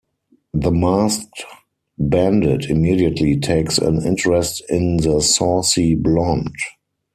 [0.55, 1.45] The masked
[1.95, 6.49] bandit immediately takes an interest in the saucy blonde.